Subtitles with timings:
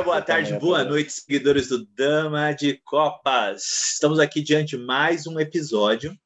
[0.00, 3.92] Dia, boa tarde, boa noite, seguidores do Dama de Copas.
[3.92, 6.16] Estamos aqui diante de mais um episódio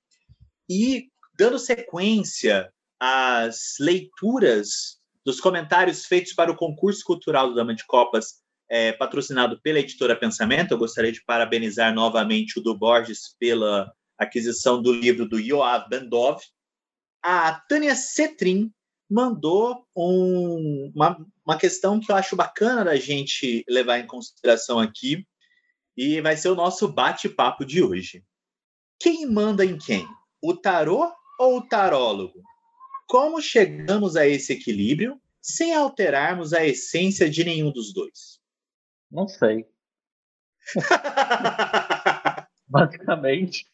[0.69, 7.85] e dando sequência às leituras dos comentários feitos para o concurso cultural do Dama de
[7.85, 10.73] Copas, é, patrocinado pela editora Pensamento.
[10.73, 16.41] Eu gostaria de parabenizar novamente o do Borges pela aquisição do livro do Yoav Bendov.
[17.23, 18.73] A Tânia Cetrim
[19.09, 25.27] mandou um, uma, uma questão que eu acho bacana da gente levar em consideração aqui,
[25.97, 28.25] e vai ser o nosso bate-papo de hoje.
[28.99, 30.07] Quem manda em quem?
[30.43, 32.43] O tarô ou o tarólogo?
[33.07, 38.41] Como chegamos a esse equilíbrio sem alterarmos a essência de nenhum dos dois?
[39.11, 39.67] Não sei.
[42.67, 43.67] Basicamente.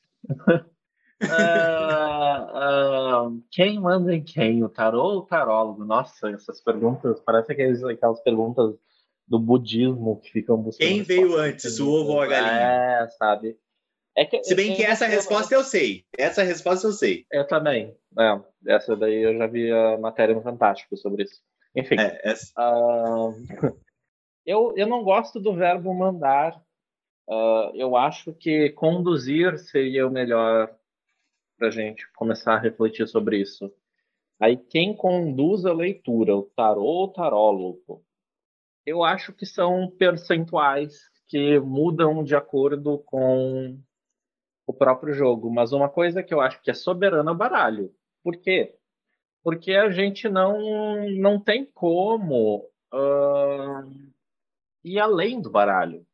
[1.22, 2.56] Uh,
[3.28, 4.64] uh, quem manda em quem?
[4.64, 5.84] O tarô ou o tarólogo?
[5.84, 8.74] Nossa, essas perguntas, parece aquelas, aquelas perguntas
[9.28, 10.88] do budismo que ficam buscando.
[10.88, 13.02] Quem veio antes, o ovo ou a galinha?
[13.02, 13.58] É, sabe?
[14.16, 16.04] É que, Se bem que essa resposta eu sei.
[16.18, 17.26] Essa resposta eu sei.
[17.30, 17.94] Eu também.
[18.18, 18.40] É,
[18.74, 21.40] essa daí eu já vi a matéria no Fantástico sobre isso.
[21.76, 21.96] Enfim.
[21.98, 23.32] É, uh,
[24.44, 26.60] eu, eu não gosto do verbo mandar.
[27.74, 30.74] eu acho que conduzir seria o melhor
[31.60, 33.70] para a gente começar a refletir sobre isso.
[34.40, 38.02] Aí, quem conduz a leitura, o tarô ou o tarólogo,
[38.86, 43.78] eu acho que são percentuais que mudam de acordo com
[44.66, 45.50] o próprio jogo.
[45.52, 47.94] Mas uma coisa que eu acho que é soberana é o baralho.
[48.24, 48.74] Por quê?
[49.44, 54.12] Porque a gente não, não tem como uh,
[54.82, 56.06] ir além do baralho.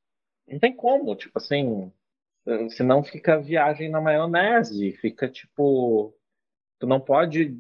[0.48, 1.92] Não tem como, tipo assim,
[2.70, 6.14] Senão fica viagem na maionese, fica tipo.
[6.78, 7.58] Tu não pode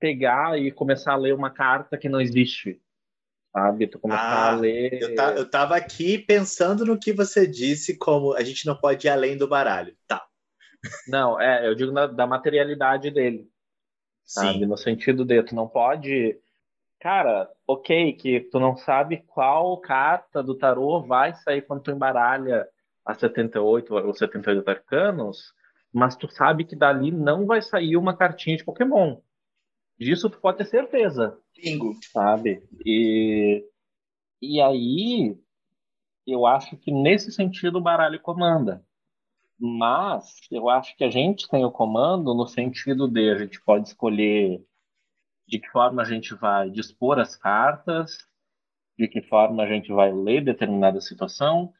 [0.00, 2.80] pegar e começar a ler uma carta que não existe.
[3.52, 3.86] Sabe?
[3.86, 5.00] Tu começar ah, a ler.
[5.00, 9.06] Eu, ta, eu tava aqui pensando no que você disse, como a gente não pode
[9.06, 9.96] ir além do baralho.
[10.06, 10.26] Tá.
[11.08, 13.48] Não, é, eu digo na, da materialidade dele.
[14.24, 14.58] Sabe?
[14.58, 14.66] Sim.
[14.66, 16.38] No sentido de tu não pode.
[17.00, 22.66] Cara, ok, que tu não sabe qual carta do tarô vai sair quando tu embaralha
[23.06, 25.54] a 78 ou 78 arcanos,
[25.92, 29.18] mas tu sabe que dali não vai sair uma cartinha de Pokémon.
[29.98, 31.38] Disso tu pode ter certeza.
[31.54, 31.94] Bingo.
[32.12, 32.62] Sabe?
[32.84, 33.64] E,
[34.42, 35.38] e aí,
[36.26, 38.84] eu acho que nesse sentido o baralho comanda.
[39.58, 43.88] Mas eu acho que a gente tem o comando no sentido de a gente pode
[43.88, 44.62] escolher
[45.48, 48.18] de que forma a gente vai dispor as cartas,
[48.98, 51.72] de que forma a gente vai ler determinada situação,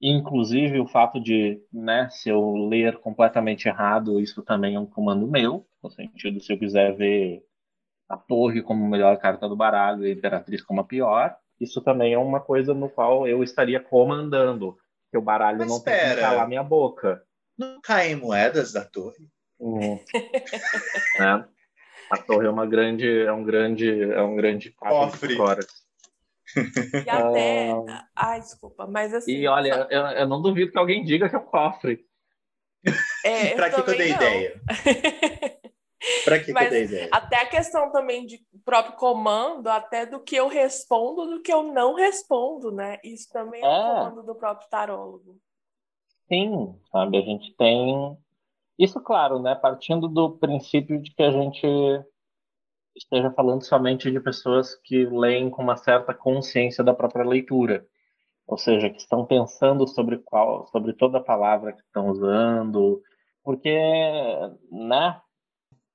[0.00, 5.26] Inclusive, o fato de, né, se eu ler completamente errado, isso também é um comando
[5.26, 7.44] meu, no sentido, se eu quiser ver
[8.08, 11.82] a torre como a melhor carta do baralho e a imperatriz como a pior, isso
[11.82, 14.76] também é uma coisa no qual eu estaria comandando,
[15.10, 17.22] que o baralho Mas não tem que calar minha boca.
[17.58, 19.28] Não caem moedas da torre?
[19.58, 20.00] Uhum.
[22.10, 25.36] A torre é uma grande, é um grande, é um grande cofre.
[27.06, 27.70] E até.
[27.88, 28.06] Ah.
[28.14, 29.32] Ai, desculpa, mas assim.
[29.32, 32.04] E olha, eu, eu não duvido que alguém diga que é o cofre.
[33.24, 34.16] É, pra que, que eu dei não.
[34.16, 34.60] ideia?
[36.24, 37.08] pra que, que eu dei ideia?
[37.12, 41.62] Até a questão também de próprio comando, até do que eu respondo, do que eu
[41.62, 42.98] não respondo, né?
[43.04, 45.38] Isso também é, é um comando do próprio tarólogo.
[46.28, 47.18] Sim, sabe?
[47.18, 48.16] A gente tem.
[48.78, 49.54] Isso, claro, né?
[49.54, 51.66] Partindo do princípio de que a gente
[52.94, 57.86] esteja falando somente de pessoas que leem com uma certa consciência da própria leitura,
[58.46, 63.02] ou seja, que estão pensando sobre qual, sobre toda a palavra que estão usando,
[63.42, 63.78] porque,
[64.70, 65.20] né?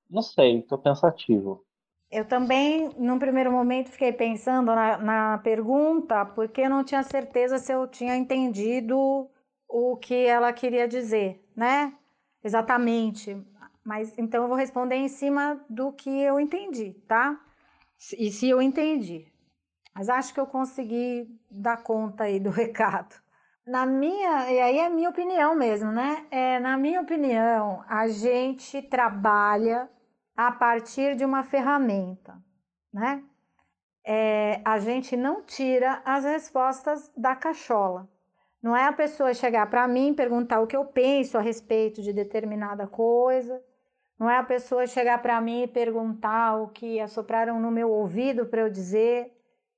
[0.10, 1.66] Não sei, estou pensativo.
[2.12, 7.58] Eu também, num primeiro momento, fiquei pensando na, na pergunta, porque eu não tinha certeza
[7.58, 9.30] se eu tinha entendido
[9.68, 11.94] o que ela queria dizer, né?
[12.44, 13.36] Exatamente.
[13.86, 17.40] Mas então eu vou responder em cima do que eu entendi, tá?
[18.18, 19.32] E se eu entendi.
[19.94, 23.16] Mas acho que eu consegui dar conta aí do recado.
[23.66, 26.26] Na minha, e aí é minha opinião mesmo, né?
[26.30, 29.90] É, na minha opinião, a gente trabalha
[30.36, 32.36] a partir de uma ferramenta,
[32.94, 33.24] né?
[34.04, 38.08] É, a gente não tira as respostas da cachola.
[38.62, 42.12] Não é a pessoa chegar para mim perguntar o que eu penso a respeito de
[42.12, 43.64] determinada coisa.
[44.18, 48.46] Não é a pessoa chegar para mim e perguntar o que assopraram no meu ouvido
[48.46, 49.32] para eu dizer,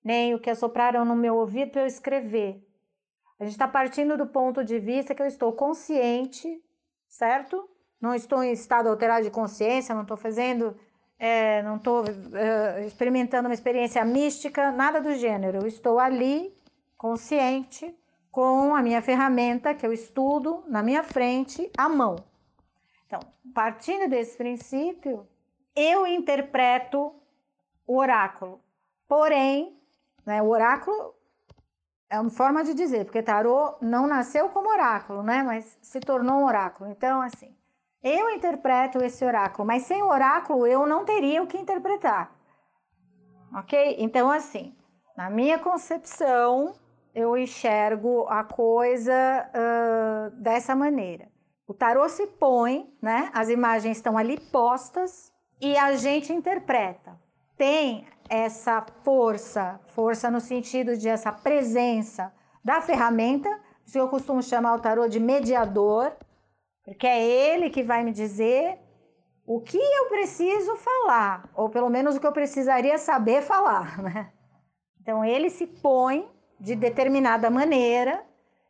[0.04, 2.64] nem o que assopraram no meu ouvido para eu escrever.
[3.40, 6.62] A gente está partindo do ponto de vista que eu estou consciente,
[7.08, 7.68] certo?
[8.00, 10.76] Não estou em estado alterado de consciência, não estou fazendo,
[11.18, 15.60] é, não estou é, experimentando uma experiência mística, nada do gênero.
[15.60, 16.54] Eu estou ali,
[16.96, 17.96] consciente,
[18.32, 22.18] com a minha ferramenta que eu estudo na minha frente, à mão.
[23.08, 23.22] Então,
[23.56, 25.26] partindo desse princípio,
[25.74, 27.16] eu interpreto
[27.88, 28.62] o oráculo.
[29.08, 29.82] Porém,
[30.26, 31.16] né, o oráculo
[32.10, 35.42] é uma forma de dizer, porque tarô não nasceu como oráculo, né?
[35.42, 36.90] Mas se tornou um oráculo.
[36.90, 37.56] Então, assim,
[38.04, 42.36] eu interpreto esse oráculo, mas sem o oráculo eu não teria o que interpretar.
[43.54, 43.96] Ok?
[44.00, 44.76] Então, assim,
[45.16, 46.74] na minha concepção,
[47.16, 51.30] eu enxergo a coisa uh, dessa maneira.
[51.68, 53.30] O tarô se põe, né?
[53.34, 57.20] As imagens estão ali postas e a gente interpreta.
[57.58, 62.34] Tem essa força, força no sentido de essa presença
[62.64, 63.50] da ferramenta,
[63.92, 66.14] que eu costumo chamar o tarô de mediador,
[66.86, 68.80] porque é ele que vai me dizer
[69.46, 74.32] o que eu preciso falar, ou pelo menos o que eu precisaria saber falar, né?
[75.02, 76.30] Então ele se põe
[76.60, 78.26] de determinada maneira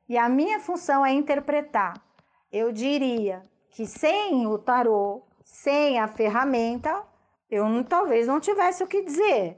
[0.10, 2.07] e a minha função é interpretar.
[2.52, 7.04] Eu diria que sem o tarô, sem a ferramenta,
[7.50, 9.58] eu não, talvez não tivesse o que dizer,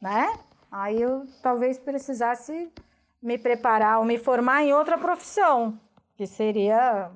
[0.00, 0.32] né?
[0.70, 2.70] Aí eu talvez precisasse
[3.22, 5.78] me preparar ou me formar em outra profissão,
[6.14, 7.10] que seria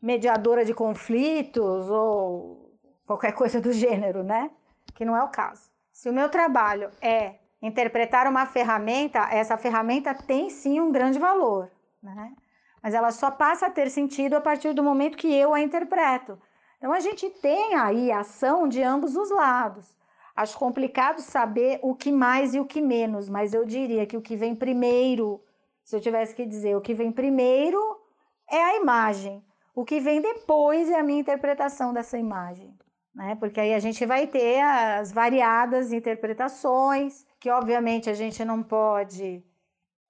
[0.00, 2.76] mediadora de conflitos ou
[3.06, 4.50] qualquer coisa do gênero, né?
[4.94, 5.70] Que não é o caso.
[5.92, 11.70] Se o meu trabalho é interpretar uma ferramenta, essa ferramenta tem sim um grande valor,
[12.02, 12.34] né?
[12.84, 16.38] Mas ela só passa a ter sentido a partir do momento que eu a interpreto.
[16.76, 19.96] Então a gente tem aí ação de ambos os lados.
[20.36, 24.20] Acho complicado saber o que mais e o que menos, mas eu diria que o
[24.20, 25.42] que vem primeiro,
[25.82, 27.80] se eu tivesse que dizer, o que vem primeiro
[28.50, 29.42] é a imagem.
[29.74, 32.76] O que vem depois é a minha interpretação dessa imagem.
[33.14, 33.34] Né?
[33.36, 39.42] Porque aí a gente vai ter as variadas interpretações, que obviamente a gente não pode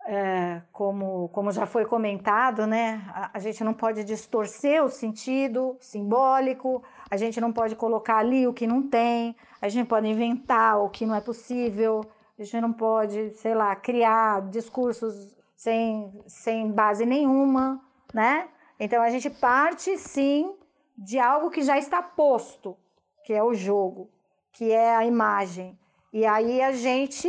[0.06, 5.76] é, como, como já foi comentado, né, a, a, gente não pode distorcer o sentido
[5.80, 10.78] simbólico, a gente não pode colocar ali o que não tem, a gente pode inventar
[10.78, 12.02] o que não é possível,
[12.38, 17.80] a gente não pode, sei lá, criar discursos sem, sem base nenhuma,
[18.12, 18.48] né?
[18.78, 20.54] Então a gente parte sim
[20.98, 22.76] de algo que já está posto,
[23.24, 24.10] que é o jogo,
[24.52, 25.78] que é a imagem.
[26.12, 27.28] E aí a gente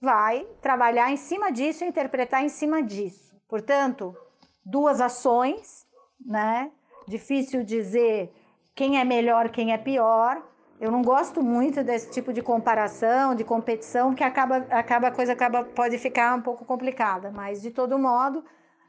[0.00, 3.36] vai trabalhar em cima disso e interpretar em cima disso.
[3.48, 4.16] Portanto,
[4.64, 5.86] duas ações,
[6.24, 6.70] né?
[7.06, 8.32] Difícil dizer
[8.74, 10.42] quem é melhor, quem é pior.
[10.80, 15.34] Eu não gosto muito desse tipo de comparação, de competição, que acaba, acaba a coisa
[15.34, 17.30] acaba, pode ficar um pouco complicada.
[17.30, 18.42] Mas, de todo modo,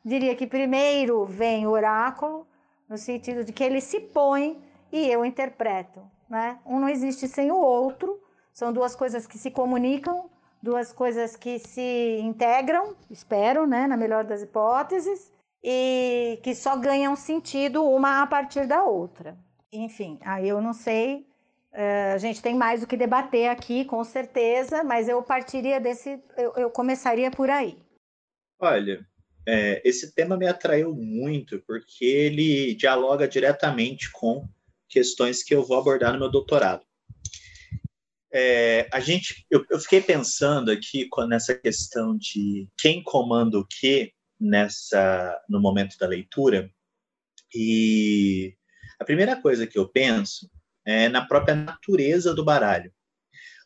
[0.06, 2.48] diria que primeiro vem o oráculo,
[2.88, 4.62] no sentido de que ele se põe
[4.92, 6.02] e eu interpreto.
[6.30, 6.58] Né?
[6.66, 8.22] Um não existe sem o outro,
[8.54, 10.30] são duas coisas que se comunicam
[10.62, 15.32] duas coisas que se integram, espero, né, na melhor das hipóteses,
[15.64, 19.38] e que só ganham sentido uma a partir da outra.
[19.72, 21.28] Enfim, aí eu não sei,
[21.74, 26.22] uh, a gente tem mais o que debater aqui, com certeza, mas eu partiria desse,
[26.38, 27.78] eu, eu começaria por aí.
[28.60, 29.06] Olha,
[29.48, 34.48] é, esse tema me atraiu muito porque ele dialoga diretamente com
[34.88, 36.86] questões que eu vou abordar no meu doutorado.
[38.34, 44.14] É, a gente, eu, eu, fiquei pensando aqui nessa questão de quem comanda o que
[44.40, 46.72] nessa no momento da leitura
[47.54, 48.56] e
[49.00, 50.50] a primeira coisa que eu penso
[50.86, 52.92] é na própria natureza do baralho.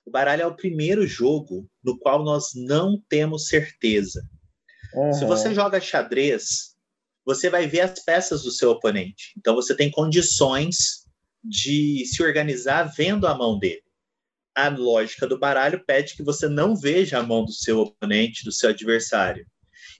[0.03, 4.27] O baralho é o primeiro jogo no qual nós não temos certeza.
[4.93, 5.13] Uhum.
[5.13, 6.75] Se você joga xadrez,
[7.23, 9.33] você vai ver as peças do seu oponente.
[9.37, 11.05] Então você tem condições
[11.43, 13.84] de se organizar vendo a mão dele
[14.55, 18.51] a lógica do baralho pede que você não veja a mão do seu oponente, do
[18.51, 19.45] seu adversário.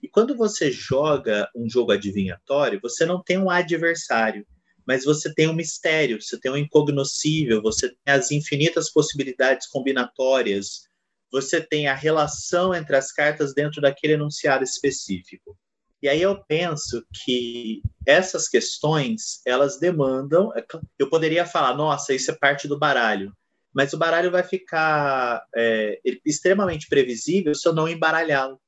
[0.02, 4.46] E quando você joga um jogo adivinhatório, você não tem um adversário,
[4.86, 10.86] mas você tem um mistério, você tem um incognoscível, você tem as infinitas possibilidades combinatórias,
[11.30, 15.56] você tem a relação entre as cartas dentro daquele enunciado específico.
[16.02, 20.52] E aí eu penso que essas questões, elas demandam,
[20.98, 23.32] eu poderia falar, nossa, isso é parte do baralho,
[23.76, 28.58] mas o baralho vai ficar é, extremamente previsível se eu não embaralhá-lo.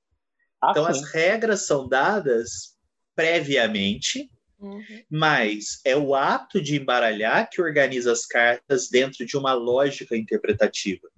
[0.63, 0.91] Ah, então, sim.
[0.91, 2.77] as regras são dadas
[3.17, 4.83] previamente, uhum.
[5.11, 11.09] mas é o ato de embaralhar que organiza as cartas dentro de uma lógica interpretativa.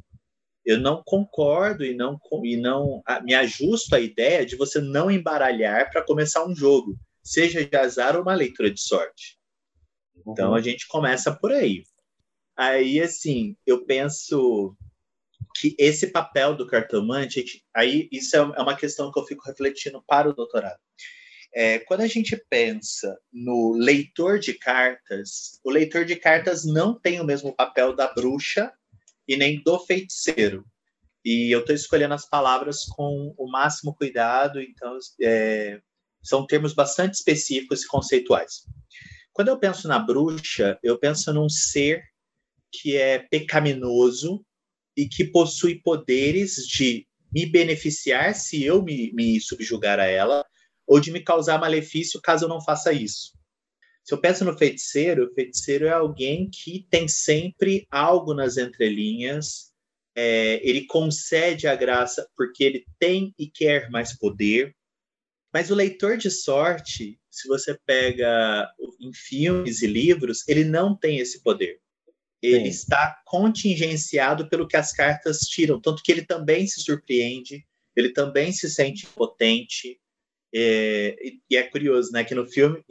[0.65, 5.91] Eu não concordo e não, e não me ajusto à ideia de você não embaralhar
[5.91, 9.37] para começar um jogo, seja de azar ou uma leitura de sorte.
[10.25, 10.55] Então uhum.
[10.55, 11.83] a gente começa por aí.
[12.61, 14.77] Aí, assim, eu penso
[15.57, 20.05] que esse papel do cartomante, aí isso é, é uma questão que eu fico refletindo
[20.07, 20.79] para o doutorado.
[21.55, 27.19] É, quando a gente pensa no leitor de cartas, o leitor de cartas não tem
[27.19, 28.71] o mesmo papel da bruxa
[29.27, 30.63] e nem do feiticeiro.
[31.25, 35.81] E eu estou escolhendo as palavras com o máximo cuidado, então é,
[36.23, 38.67] são termos bastante específicos e conceituais.
[39.33, 42.11] Quando eu penso na bruxa, eu penso num ser
[42.71, 44.45] que é pecaminoso
[44.97, 50.45] e que possui poderes de me beneficiar se eu me, me subjugar a ela,
[50.87, 53.33] ou de me causar malefício caso eu não faça isso.
[54.05, 59.71] Se eu penso no feiticeiro, o feiticeiro é alguém que tem sempre algo nas entrelinhas,
[60.17, 64.75] é, ele concede a graça porque ele tem e quer mais poder.
[65.53, 68.69] Mas o leitor de sorte, se você pega
[69.01, 71.81] em filmes e livros, ele não tem esse poder
[72.43, 72.71] ele Sim.
[72.71, 78.53] está contingenciado pelo que as cartas tiram, tanto que ele também se surpreende, ele também
[78.53, 80.01] se sente potente.
[80.53, 81.17] É,
[81.49, 82.83] e é curioso, né, que no filme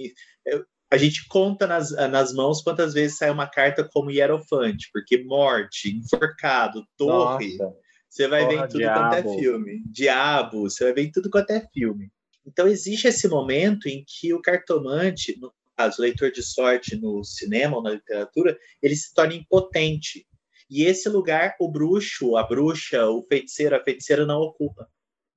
[0.91, 5.89] a gente conta nas, nas mãos quantas vezes sai uma carta como hierofante, porque morte,
[5.95, 7.75] enforcado, torre, Nossa.
[8.09, 8.99] você vai ver em tudo diabo.
[8.99, 9.83] quanto é filme.
[9.85, 12.09] Diabo, você vai ver em tudo quanto é filme.
[12.45, 17.23] Então existe esse momento em que o cartomante, no caso, o leitor de sorte no
[17.23, 20.27] cinema ou na literatura, ele se torna impotente.
[20.69, 24.87] E esse lugar, o bruxo, a bruxa, o feiticeiro, a feiticeira não ocupa.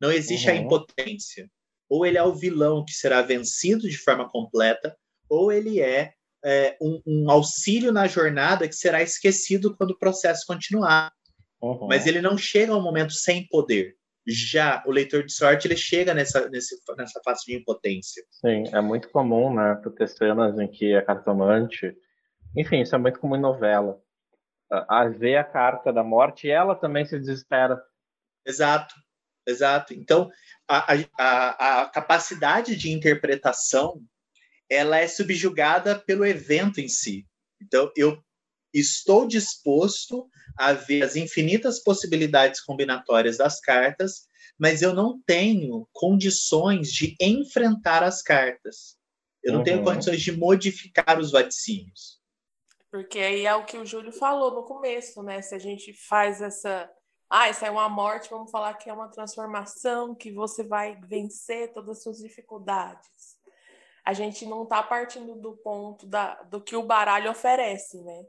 [0.00, 0.54] Não existe uhum.
[0.54, 1.48] a impotência.
[1.88, 4.96] Ou ele é o vilão que será vencido de forma completa,
[5.28, 6.12] ou ele é,
[6.44, 11.12] é um, um, auxílio na jornada que será esquecido quando o processo continuar.
[11.62, 11.86] Uhum.
[11.86, 13.94] Mas ele não chega a um momento sem poder.
[14.26, 18.22] Já o leitor de sorte, ele chega nessa, nesse, nessa fase de impotência.
[18.30, 19.80] Sim, é muito comum, né?
[19.82, 21.96] Tu ter cenas em que é cartomante.
[22.56, 24.00] Enfim, isso é muito comum em novela.
[24.70, 27.82] A ver a carta da morte e ela também se desespera.
[28.46, 28.94] Exato,
[29.46, 29.92] exato.
[29.92, 30.30] Então,
[30.68, 34.00] a, a, a capacidade de interpretação
[34.70, 37.26] ela é subjugada pelo evento em si.
[37.60, 38.18] Então, eu
[38.72, 44.28] estou disposto a ver as infinitas possibilidades combinatórias das cartas,
[44.58, 48.96] mas eu não tenho condições de enfrentar as cartas.
[49.42, 49.64] Eu não uhum.
[49.64, 52.20] tenho condições de modificar os vaticínios.
[52.90, 55.40] Porque aí é o que o Júlio falou no começo, né?
[55.40, 56.90] Se a gente faz essa.
[57.28, 61.72] Ah, isso é uma morte, vamos falar que é uma transformação, que você vai vencer
[61.72, 63.38] todas as suas dificuldades.
[64.04, 68.26] A gente não está partindo do ponto da, do que o baralho oferece, né?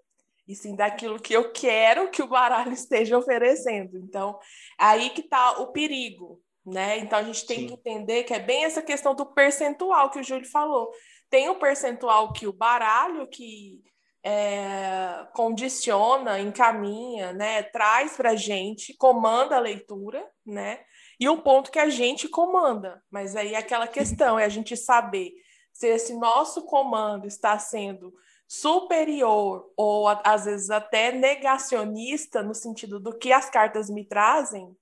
[0.48, 3.98] E sim daquilo que eu quero que o baralho esteja oferecendo.
[3.98, 4.38] Então,
[4.78, 7.00] aí que está o perigo, né?
[7.00, 7.68] Então a gente tem sim.
[7.68, 10.92] que entender que é bem essa questão do percentual que o Júlio falou.
[11.30, 13.82] Tem o percentual que o baralho que
[14.24, 20.80] é, condiciona, encaminha, né, traz para a gente, comanda a leitura, né?
[21.20, 23.04] E um ponto que a gente comanda.
[23.12, 25.34] Mas aí é aquela questão é a gente saber
[25.74, 28.14] se esse nosso comando está sendo
[28.48, 34.76] superior ou às vezes até negacionista no sentido do que as cartas me trazem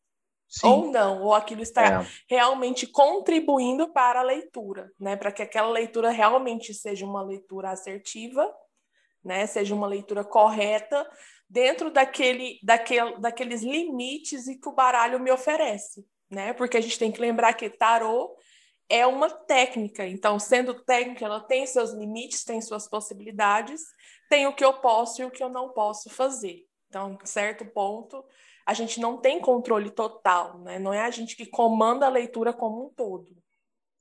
[0.47, 0.67] Sim.
[0.67, 2.07] ou não, ou aquilo está é.
[2.27, 8.53] realmente contribuindo para a leitura, né, para que aquela leitura realmente seja uma leitura assertiva,
[9.23, 11.09] né, seja uma leitura correta
[11.49, 16.53] dentro daquele, daquele, daqueles limites e que o baralho me oferece, né?
[16.53, 18.33] Porque a gente tem que lembrar que tarô
[18.91, 20.05] é uma técnica.
[20.05, 23.81] Então, sendo técnica, ela tem seus limites, tem suas possibilidades,
[24.29, 26.65] tem o que eu posso e o que eu não posso fazer.
[26.89, 28.21] Então, em certo ponto,
[28.65, 30.77] a gente não tem controle total, né?
[30.77, 33.29] Não é a gente que comanda a leitura como um todo.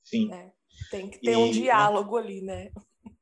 [0.03, 0.27] Sim.
[0.27, 0.51] Né?
[0.89, 2.19] Tem que ter e um diálogo uma...
[2.19, 2.69] ali, né?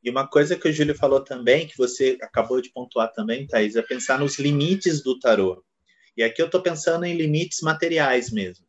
[0.00, 3.74] E uma coisa que o Júlio falou também, que você acabou de pontuar também, Thaís,
[3.74, 5.64] é pensar nos limites do tarô.
[6.16, 8.67] E aqui eu estou pensando em limites materiais mesmo.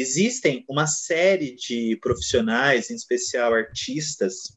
[0.00, 4.56] Existem uma série de profissionais, em especial artistas,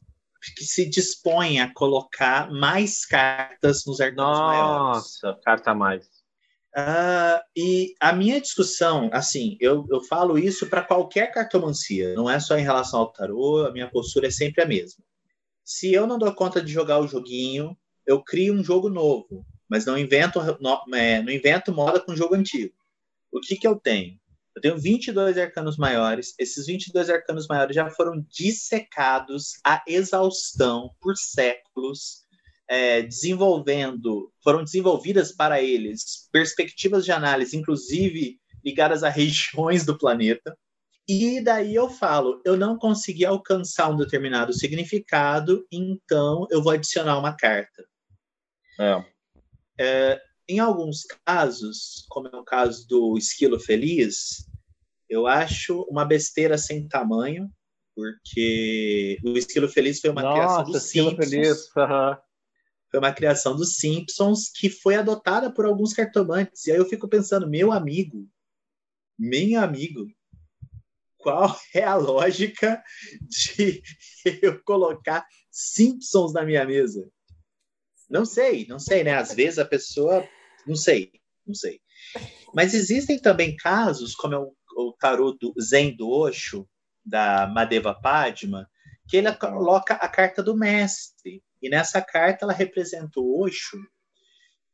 [0.56, 4.94] que se dispõem a colocar mais cartas nos arquivos maiores.
[4.94, 6.06] Nossa, carta mais.
[6.76, 12.38] Uh, e a minha discussão, assim, eu, eu falo isso para qualquer cartomancia, não é
[12.38, 15.02] só em relação ao tarô, a minha postura é sempre a mesma.
[15.64, 19.84] Se eu não dou conta de jogar o joguinho, eu crio um jogo novo, mas
[19.84, 22.74] não invento, não, é, não invento moda com jogo antigo.
[23.32, 24.21] O que, que eu tenho?
[24.54, 26.34] Eu tenho 22 arcanos maiores.
[26.38, 32.22] Esses 22 arcanos maiores já foram dissecados a exaustão por séculos,
[32.68, 40.56] é, desenvolvendo, foram desenvolvidas para eles perspectivas de análise, inclusive ligadas a regiões do planeta.
[41.08, 47.18] E daí eu falo, eu não consegui alcançar um determinado significado, então eu vou adicionar
[47.18, 47.84] uma carta.
[48.78, 49.04] É.
[49.78, 54.46] É, em alguns casos, como é o caso do esquilo feliz,
[55.08, 57.50] eu acho uma besteira sem tamanho,
[57.94, 61.30] porque o esquilo feliz foi uma Nossa, criação dos Simpsons.
[61.30, 61.76] Feliz.
[61.76, 62.16] Uhum.
[62.90, 66.66] Foi uma criação dos Simpsons que foi adotada por alguns cartomantes.
[66.66, 68.28] E aí eu fico pensando, meu amigo,
[69.18, 70.06] meu amigo,
[71.18, 72.82] qual é a lógica
[73.22, 73.82] de
[74.42, 77.08] eu colocar Simpsons na minha mesa?
[78.12, 79.14] Não sei, não sei, né?
[79.14, 80.28] Às vezes a pessoa.
[80.66, 81.10] Não sei,
[81.46, 81.80] não sei.
[82.54, 86.68] Mas existem também casos, como é o, o tarô do Zen do Osho,
[87.02, 88.68] da Madeva Padma,
[89.08, 91.42] que ele coloca a carta do mestre.
[91.62, 93.78] E nessa carta ela representa o Osho.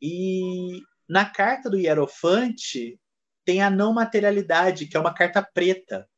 [0.03, 2.99] E na carta do Hierofante
[3.45, 6.09] tem a não materialidade, que é uma carta preta.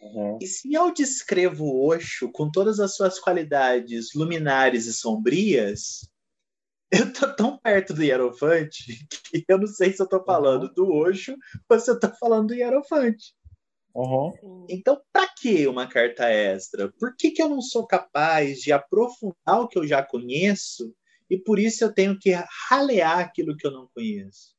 [0.00, 0.38] Uhum.
[0.40, 6.08] E se eu descrevo o Osho com todas as suas qualidades luminares e sombrias,
[6.90, 10.74] eu tô tão perto do Hierofante que eu não sei se eu tô falando uhum.
[10.74, 11.36] do Osho
[11.68, 13.34] ou se eu tô falando do Hierofante.
[13.94, 14.66] Uhum.
[14.68, 16.92] Então, para que uma carta extra?
[16.98, 20.94] Por que, que eu não sou capaz de aprofundar o que eu já conheço
[21.28, 22.32] e por isso eu tenho que
[22.68, 24.54] ralear aquilo que eu não conheço?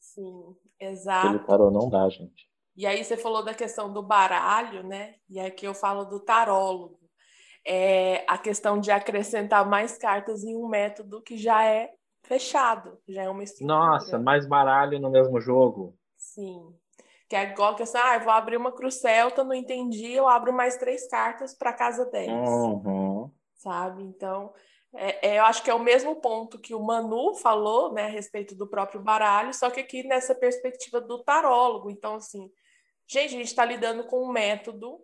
[0.00, 1.28] Sim, exato.
[1.28, 2.48] Aquele tarô não dá, gente.
[2.76, 5.14] E aí você falou da questão do baralho, né?
[5.30, 7.00] E aqui eu falo do tarólogo.
[7.66, 11.90] É a questão de acrescentar mais cartas em um método que já é
[12.22, 13.78] fechado, já é uma estrutura.
[13.78, 15.96] Nossa, mais baralho no mesmo jogo.
[16.16, 16.74] Sim.
[17.28, 20.28] Que é igual que assim, ah, eu vou abrir uma cruz celta, não entendi, eu
[20.28, 22.30] abro mais três cartas para casa 10.
[22.30, 23.30] Uhum.
[23.56, 24.02] Sabe?
[24.04, 24.52] Então,
[24.94, 28.10] é, é, eu acho que é o mesmo ponto que o Manu falou, né, a
[28.10, 31.90] respeito do próprio baralho, só que aqui nessa perspectiva do tarólogo.
[31.90, 32.50] Então, assim,
[33.06, 34.98] Gente, a gente está lidando com um método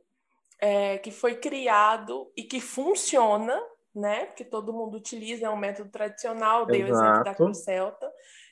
[0.60, 3.60] é, que foi criado e que funciona,
[3.94, 4.26] né?
[4.26, 8.10] Porque todo mundo utiliza, é um método tradicional, dei o exemplo da Cruz Celta.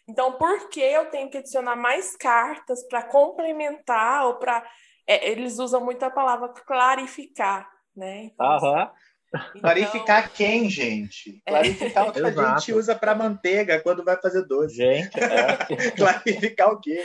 [0.09, 4.65] Então, por que eu tenho que adicionar mais cartas para complementar ou para.
[5.07, 8.25] É, eles usam muito a palavra clarificar, né?
[8.25, 8.83] Então, Aham.
[8.83, 9.61] Então...
[9.61, 11.41] Clarificar quem, gente?
[11.47, 11.51] É.
[11.51, 12.09] Clarificar é.
[12.09, 14.75] o que a gente usa para manteiga quando vai fazer doce.
[14.75, 15.57] Gente, é.
[15.97, 17.01] Clarificar o quê?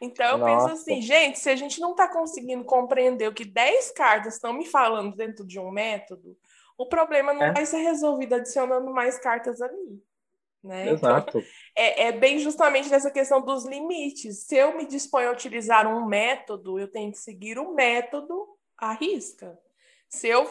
[0.00, 0.68] Então eu Nossa.
[0.68, 4.52] penso assim, gente, se a gente não está conseguindo compreender o que 10 cartas estão
[4.52, 6.36] me falando dentro de um método,
[6.76, 7.52] o problema não é.
[7.52, 10.00] vai ser resolvido adicionando mais cartas ali.
[10.62, 10.82] Né?
[10.82, 11.38] Então, Exato.
[11.38, 14.44] Então, é, é bem justamente nessa questão dos limites.
[14.44, 18.92] Se eu me disponho a utilizar um método, eu tenho que seguir o método à
[18.92, 19.58] risca.
[20.08, 20.48] Se eu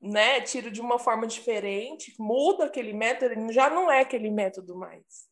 [0.00, 4.76] né, tiro de uma forma diferente, muda aquele método, ele já não é aquele método
[4.76, 5.28] mais.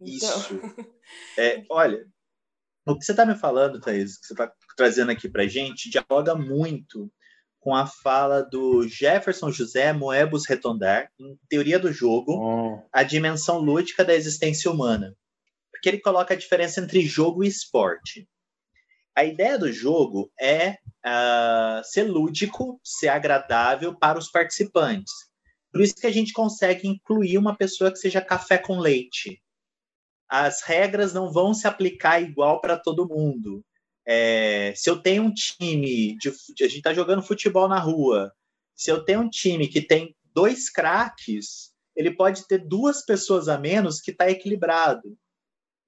[0.00, 0.38] Então...
[0.38, 0.60] Isso.
[1.36, 2.06] É, olha,
[2.86, 6.34] o que você está me falando, Thaís, que você está trazendo aqui para gente, dialoga
[6.34, 7.10] muito
[7.60, 12.82] com a fala do Jefferson José Moebus Retondar, em Teoria do Jogo, oh.
[12.90, 15.14] a dimensão lúdica da existência humana.
[15.70, 18.26] Porque ele coloca a diferença entre jogo e esporte.
[19.14, 25.12] A ideia do jogo é uh, ser lúdico, ser agradável para os participantes.
[25.70, 29.40] Por isso que a gente consegue incluir uma pessoa que seja café com leite,
[30.30, 33.64] as regras não vão se aplicar igual para todo mundo.
[34.06, 38.32] É, se eu tenho um time, de, a gente está jogando futebol na rua,
[38.76, 43.58] se eu tenho um time que tem dois craques, ele pode ter duas pessoas a
[43.58, 45.18] menos que está equilibrado.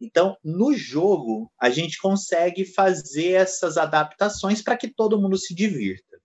[0.01, 6.21] Então, no jogo, a gente consegue fazer essas adaptações para que todo mundo se divirta.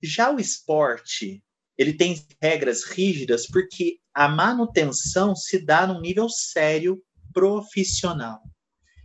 [0.00, 1.42] Já o esporte,
[1.76, 8.40] ele tem regras rígidas porque a manutenção se dá num nível sério profissional.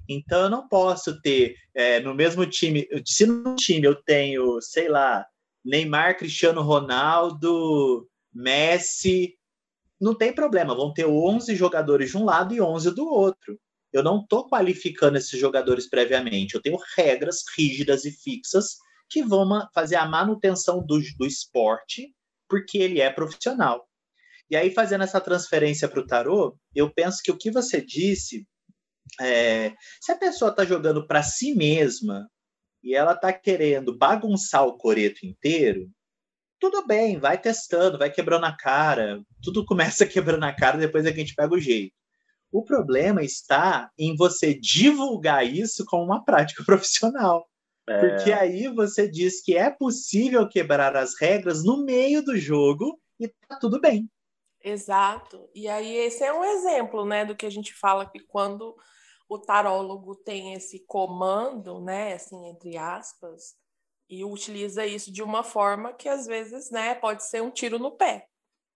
[0.07, 4.87] Então eu não posso ter é, no mesmo time, se no time eu tenho, sei
[4.87, 5.25] lá,
[5.63, 9.35] Neymar, Cristiano Ronaldo, Messi,
[9.99, 13.59] não tem problema, vão ter 11 jogadores de um lado e 11 do outro.
[13.91, 18.77] Eu não estou qualificando esses jogadores previamente, eu tenho regras rígidas e fixas
[19.09, 22.13] que vão fazer a manutenção do, do esporte,
[22.49, 23.87] porque ele é profissional.
[24.49, 28.47] E aí, fazendo essa transferência para o tarô, eu penso que o que você disse,
[29.21, 32.27] é, se a pessoa está jogando para si mesma
[32.83, 35.87] e ela está querendo bagunçar o coreto inteiro,
[36.59, 41.11] tudo bem, vai testando, vai quebrando a cara, tudo começa quebrando a cara, depois é
[41.11, 41.93] que a gente pega o jeito.
[42.51, 47.48] O problema está em você divulgar isso como uma prática profissional.
[47.89, 47.99] É...
[47.99, 53.27] Porque aí você diz que é possível quebrar as regras no meio do jogo e
[53.27, 54.07] tá tudo bem.
[54.63, 55.49] Exato.
[55.55, 58.75] E aí esse é um exemplo, né, do que a gente fala que quando
[59.27, 63.55] o tarólogo tem esse comando, né, assim, entre aspas,
[64.09, 67.91] e utiliza isso de uma forma que às vezes, né, pode ser um tiro no
[67.91, 68.27] pé.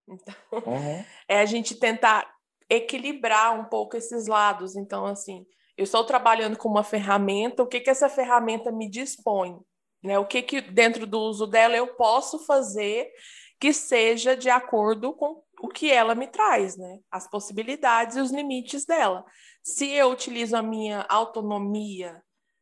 [0.08, 1.06] Então, uhum.
[1.28, 2.34] é a gente tentar
[2.70, 4.76] equilibrar um pouco esses lados.
[4.76, 5.46] Então, assim,
[5.84, 9.60] eu estou trabalhando com uma ferramenta, o que que essa ferramenta me dispõe?
[10.02, 10.18] Né?
[10.18, 13.12] O que que dentro do uso dela eu posso fazer
[13.60, 17.00] que seja de acordo com o que ela me traz, né?
[17.10, 19.24] As possibilidades e os limites dela.
[19.62, 22.22] Se eu utilizo a minha autonomia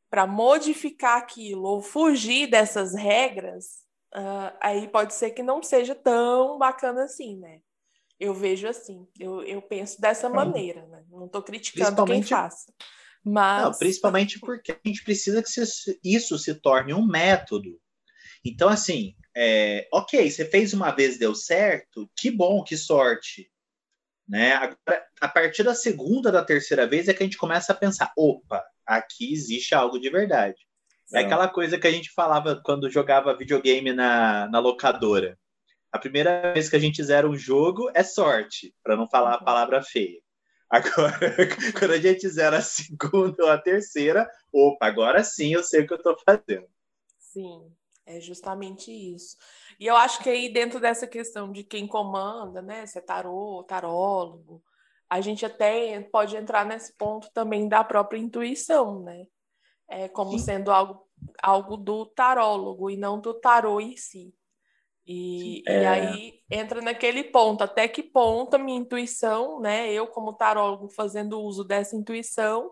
[0.10, 3.84] para modificar aquilo ou fugir dessas regras,
[4.16, 7.62] uh, aí pode ser que não seja tão bacana assim, né?
[8.20, 11.04] Eu vejo assim, eu, eu penso dessa maneira, né?
[11.10, 12.72] Não estou criticando quem faça.
[13.24, 13.64] Mas...
[13.64, 15.50] Não, principalmente porque a gente precisa que
[16.04, 17.80] isso se torne um método.
[18.44, 23.52] Então, assim, é, ok, você fez uma vez, deu certo, que bom, que sorte.
[24.28, 24.54] Né?
[24.54, 28.12] Agora, a partir da segunda, da terceira vez é que a gente começa a pensar:
[28.18, 30.58] opa, aqui existe algo de verdade.
[31.14, 35.38] É aquela coisa que a gente falava quando jogava videogame na, na locadora.
[35.92, 39.44] A primeira vez que a gente zera um jogo é sorte, para não falar a
[39.44, 40.22] palavra feia.
[40.72, 41.20] Agora,
[41.78, 45.88] quando a gente zera a segunda ou a terceira, opa, agora sim eu sei o
[45.88, 46.68] que eu estou fazendo.
[47.20, 47.70] Sim.
[48.06, 49.38] É justamente isso.
[49.80, 53.64] E eu acho que aí dentro dessa questão de quem comanda, né, se é tarô,
[53.64, 54.64] tarólogo,
[55.10, 59.28] a gente até pode entrar nesse ponto também da própria intuição, né?
[59.88, 60.46] É como Sim.
[60.46, 61.06] sendo algo,
[61.44, 64.34] algo do tarólogo e não do tarô em si.
[65.06, 65.82] E, é...
[65.82, 69.92] e aí entra naquele ponto, até que ponto a minha intuição, né?
[69.92, 72.72] Eu, como tarólogo, fazendo uso dessa intuição,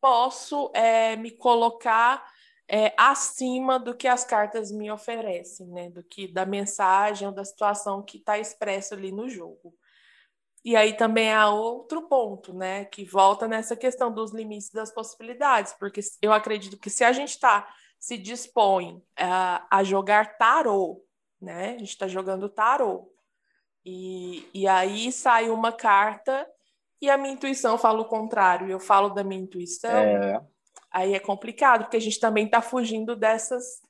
[0.00, 2.24] posso é, me colocar
[2.68, 5.90] é, acima do que as cartas me oferecem, né?
[5.90, 9.74] Do que da mensagem ou da situação que está expresso ali no jogo.
[10.64, 12.84] E aí também há outro ponto, né?
[12.86, 17.30] Que volta nessa questão dos limites das possibilidades, porque eu acredito que se a gente
[17.30, 21.04] está se dispõe uh, a jogar tarô,
[21.42, 21.74] né?
[21.74, 23.12] A gente está jogando tarô.
[23.84, 26.48] E, e aí sai uma carta
[27.00, 28.70] e a minha intuição fala o contrário.
[28.70, 29.90] Eu falo da minha intuição.
[29.90, 30.40] É
[30.92, 33.80] aí é complicado, porque a gente também está fugindo dessas.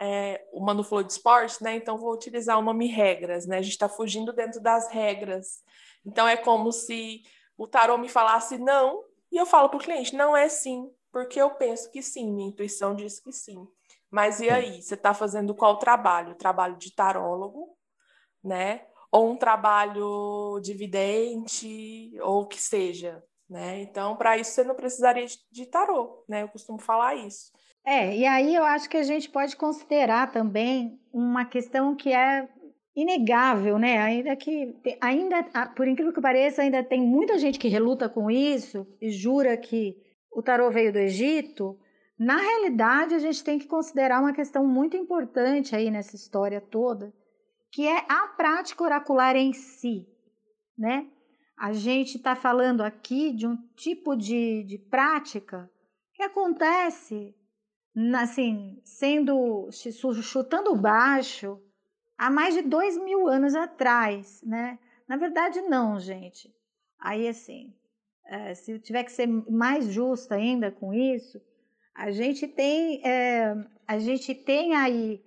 [0.00, 1.76] É, o Manu falou de esporte, né?
[1.76, 3.58] Então vou utilizar o nome regras, né?
[3.58, 5.62] A gente está fugindo dentro das regras.
[6.04, 7.22] Então é como se
[7.56, 11.40] o tarô me falasse não, e eu falo para o cliente, não é sim, porque
[11.40, 13.66] eu penso que sim, minha intuição diz que sim.
[14.12, 16.34] Mas e aí, você está fazendo qual trabalho?
[16.34, 17.74] Trabalho de tarólogo,
[18.44, 18.82] né?
[19.10, 23.80] Ou um trabalho de vidente, ou que seja, né?
[23.80, 26.42] Então, para isso você não precisaria de tarô, né?
[26.42, 27.50] Eu costumo falar isso.
[27.86, 32.46] É, e aí eu acho que a gente pode considerar também uma questão que é
[32.94, 33.98] inegável, né?
[33.98, 35.42] Ainda que ainda,
[35.74, 39.96] por incrível que pareça, ainda tem muita gente que reluta com isso e jura que
[40.30, 41.78] o tarô veio do Egito.
[42.24, 47.12] Na realidade, a gente tem que considerar uma questão muito importante aí nessa história toda,
[47.70, 50.06] que é a prática oracular em si,
[50.76, 51.08] né?
[51.62, 55.70] a gente está falando aqui de um tipo de, de prática
[56.12, 57.32] que acontece,
[58.16, 59.68] assim, sendo
[60.22, 61.62] chutando baixo
[62.18, 64.76] há mais de dois mil anos atrás, né?
[65.08, 66.52] Na verdade, não, gente.
[66.98, 67.72] Aí, assim,
[68.26, 71.40] é, se tiver que ser mais justa ainda com isso,
[72.02, 73.54] a gente tem, é,
[73.86, 75.22] a gente tem aí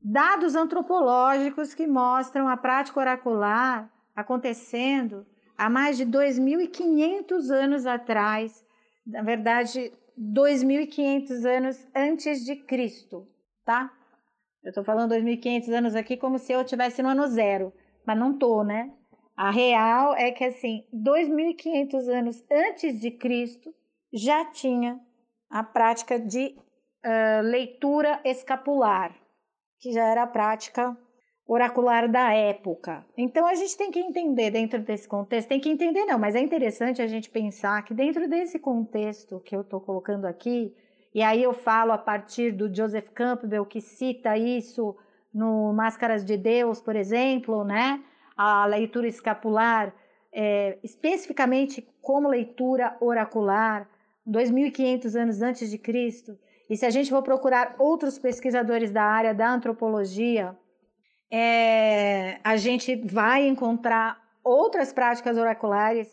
[0.00, 5.26] dados antropológicos que mostram a prática oracular acontecendo
[5.58, 8.64] há mais de 2.500 anos atrás,
[9.06, 13.28] na verdade, 2.500 anos antes de Cristo,
[13.62, 13.92] tá?
[14.64, 17.74] Eu estou falando 2.500 anos aqui como se eu estivesse no ano zero,
[18.06, 18.90] mas não tô, né?
[19.36, 23.70] A real é que assim, 2.500 anos antes de Cristo
[24.10, 24.98] já tinha
[25.50, 26.56] a prática de
[27.04, 29.14] uh, leitura escapular,
[29.80, 30.96] que já era a prática
[31.46, 33.06] oracular da época.
[33.16, 36.40] Então a gente tem que entender dentro desse contexto, tem que entender não, mas é
[36.40, 40.74] interessante a gente pensar que dentro desse contexto que eu estou colocando aqui,
[41.14, 44.96] e aí eu falo a partir do Joseph Campbell que cita isso
[45.32, 48.02] no Máscaras de Deus, por exemplo, né?
[48.36, 49.94] A leitura escapular,
[50.32, 53.88] é, especificamente como leitura oracular,
[54.26, 56.38] 2.500 anos antes de Cristo.
[56.68, 60.56] E se a gente for procurar outros pesquisadores da área da antropologia,
[61.30, 66.08] é, a gente vai encontrar outras práticas oraculares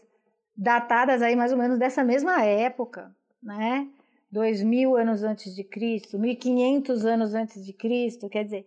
[0.56, 3.88] datadas aí mais ou menos dessa mesma época, né?
[4.32, 8.65] 2000 anos antes de Cristo, 1500 anos antes de Cristo, quer dizer,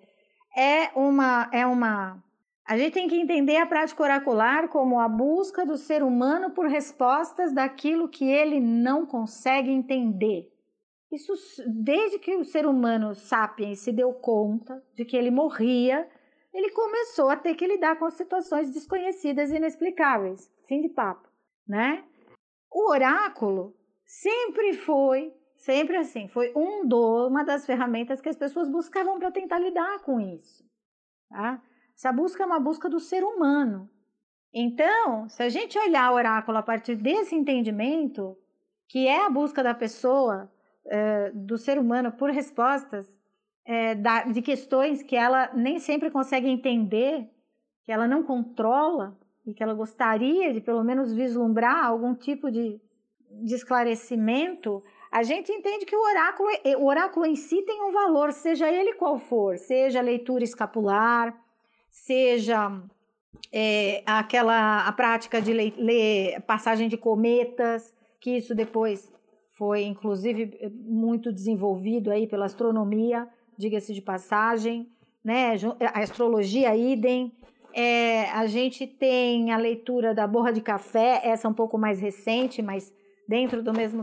[0.56, 2.22] é uma é uma
[2.66, 6.66] a gente tem que entender a prática oracular como a busca do ser humano por
[6.66, 10.52] respostas daquilo que ele não consegue entender.
[11.12, 11.32] Isso
[11.68, 16.08] desde que o ser humano sapiens se deu conta de que ele morria,
[16.52, 20.50] ele começou a ter que lidar com situações desconhecidas e inexplicáveis.
[20.66, 21.28] Fim de papo,
[21.68, 22.04] né?
[22.68, 28.68] O oráculo sempre foi, sempre assim, foi um do, uma das ferramentas que as pessoas
[28.68, 30.64] buscavam para tentar lidar com isso,
[31.28, 31.62] tá?
[31.96, 33.88] Essa busca é uma busca do ser humano.
[34.52, 38.36] Então, se a gente olhar o oráculo a partir desse entendimento,
[38.88, 40.50] que é a busca da pessoa,
[40.84, 43.10] é, do ser humano por respostas
[43.96, 47.28] da, de questões que ela nem sempre consegue entender,
[47.82, 52.80] que ela não controla e que ela gostaria de pelo menos vislumbrar algum tipo de,
[53.30, 58.32] de esclarecimento, a gente entende que o oráculo, o oráculo em si tem um valor,
[58.32, 61.36] seja ele qual for, seja leitura escapular,
[62.04, 62.80] seja
[63.52, 69.12] é, aquela a prática de ler, ler passagem de cometas, que isso depois
[69.56, 74.88] foi inclusive muito desenvolvido aí pela astronomia, diga-se de passagem,
[75.24, 75.54] né?
[75.92, 77.32] A astrologia idem.
[77.72, 82.62] É, a gente tem a leitura da borra de café, essa um pouco mais recente,
[82.62, 82.92] mas
[83.28, 84.02] dentro do mesmo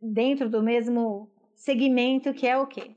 [0.00, 2.92] dentro do mesmo segmento que é o quê?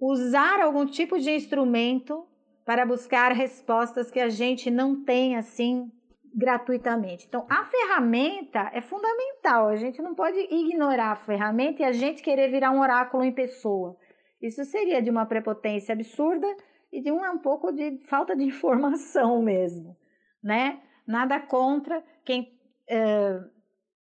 [0.00, 2.26] Usar algum tipo de instrumento
[2.66, 5.88] para buscar respostas que a gente não tem assim
[6.34, 7.24] gratuitamente.
[7.26, 9.68] Então, a ferramenta é fundamental.
[9.68, 13.32] A gente não pode ignorar a ferramenta e a gente querer virar um oráculo em
[13.32, 13.96] pessoa.
[14.42, 16.46] Isso seria de uma prepotência absurda
[16.92, 19.96] e de um, um pouco de falta de informação mesmo,
[20.42, 20.82] né?
[21.06, 22.52] Nada contra quem
[22.88, 23.40] é,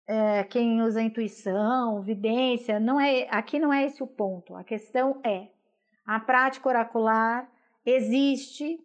[0.07, 4.55] é, quem usa intuição, vidência, não é aqui não é esse o ponto.
[4.55, 5.49] A questão é
[6.05, 7.52] a prática oracular
[7.85, 8.79] existe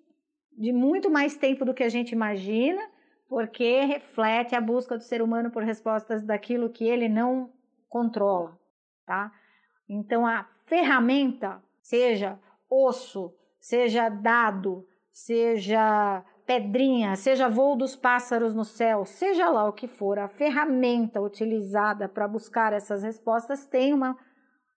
[0.56, 2.82] de muito mais tempo do que a gente imagina,
[3.28, 7.52] porque reflete a busca do ser humano por respostas daquilo que ele não
[7.88, 8.58] controla,
[9.06, 9.32] tá?
[9.88, 19.04] Então a ferramenta, seja osso, seja dado, seja pedrinha, seja voo dos pássaros no céu,
[19.04, 24.16] seja lá o que for, a ferramenta utilizada para buscar essas respostas tem uma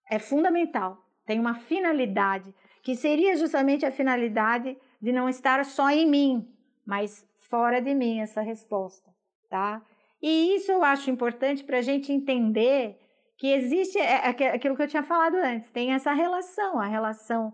[0.10, 6.10] é fundamental, tem uma finalidade que seria justamente a finalidade de não estar só em
[6.10, 6.48] mim,
[6.86, 9.12] mas fora de mim essa resposta,
[9.50, 9.82] tá?
[10.22, 12.98] E isso eu acho importante para a gente entender
[13.38, 17.54] que existe é, é aquilo que eu tinha falado antes, tem essa relação, a relação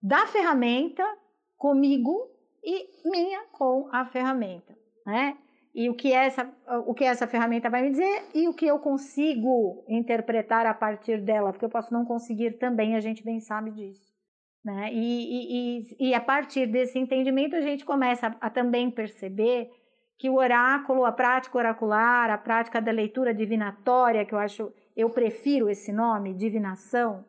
[0.00, 1.04] da ferramenta
[1.56, 2.30] comigo
[2.62, 5.36] e minha com a ferramenta, né?
[5.74, 6.48] E o que essa,
[6.86, 11.20] o que essa ferramenta vai me dizer e o que eu consigo interpretar a partir
[11.20, 14.13] dela, porque eu posso não conseguir também, a gente bem sabe disso.
[14.64, 14.90] Né?
[14.94, 19.70] E, e, e, a partir desse entendimento a gente começa a, a, também perceber
[20.18, 25.10] que o oráculo, a prática oracular, a prática da leitura divinatória, que eu acho, eu
[25.10, 27.26] prefiro esse nome, divinação,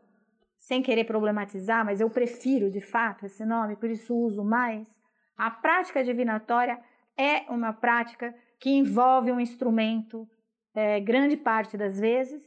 [0.59, 4.87] sem querer problematizar, mas eu prefiro de fato esse nome, por isso uso mais.
[5.37, 6.79] A prática divinatória
[7.17, 10.25] é uma prática que envolve um instrumento
[10.73, 12.41] é, grande parte das vezes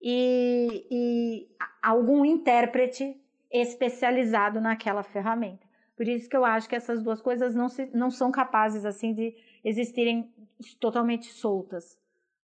[0.00, 1.48] e, e
[1.82, 3.16] algum intérprete
[3.50, 5.66] especializado naquela ferramenta.
[5.96, 9.12] Por isso que eu acho que essas duas coisas não, se, não são capazes assim
[9.12, 9.34] de
[9.64, 10.32] existirem
[10.78, 11.98] totalmente soltas,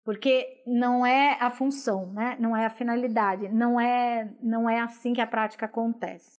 [0.05, 2.37] porque não é a função, né?
[2.40, 6.38] Não é a finalidade, não é não é assim que a prática acontece.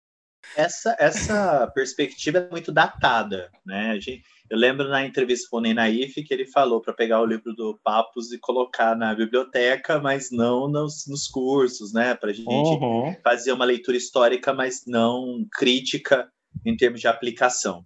[0.55, 3.99] Essa essa perspectiva é muito datada, né?
[3.99, 7.25] Gente, eu lembro na entrevista com o Ney Naif que ele falou para pegar o
[7.25, 12.13] livro do Papos e colocar na biblioteca, mas não nos, nos cursos, né?
[12.13, 13.15] Para a gente uhum.
[13.23, 16.29] fazer uma leitura histórica, mas não crítica
[16.63, 17.84] em termos de aplicação.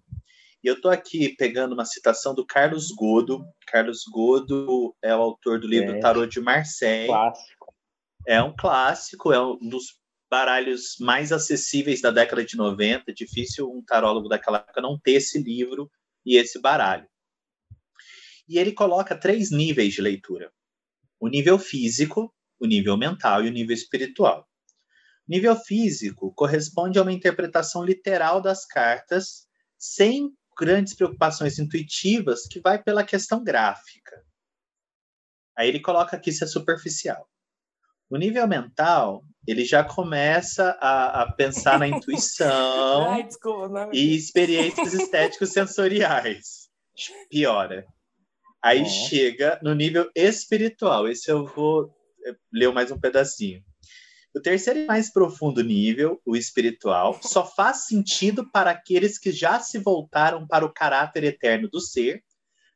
[0.62, 3.46] E eu estou aqui pegando uma citação do Carlos Godo.
[3.66, 6.00] Carlos Godo é o autor do livro é.
[6.00, 7.08] Tarot de Marseille.
[7.08, 7.74] Clássico.
[8.28, 9.99] É um clássico, é um dos
[10.30, 13.14] baralhos mais acessíveis da década de 90.
[13.14, 15.92] Difícil um tarólogo daquela época não ter esse livro
[16.26, 17.08] e esse baralho.
[18.48, 20.52] E ele coloca três níveis de leitura:
[21.20, 24.48] o nível físico, o nível mental e o nível espiritual.
[25.28, 32.60] O nível físico corresponde a uma interpretação literal das cartas, sem grandes preocupações intuitivas, que
[32.60, 34.26] vai pela questão gráfica.
[35.56, 37.30] Aí ele coloca que isso é superficial.
[38.10, 44.94] O nível mental, ele já começa a, a pensar na intuição Ai, desculpa, e experiências
[44.94, 46.70] estéticos sensoriais.
[47.30, 47.86] Piora.
[48.62, 51.08] Aí chega no nível espiritual.
[51.08, 51.90] Esse eu vou
[52.26, 53.64] eh, ler mais um pedacinho.
[54.36, 59.60] O terceiro e mais profundo nível, o espiritual, só faz sentido para aqueles que já
[59.60, 62.24] se voltaram para o caráter eterno do ser,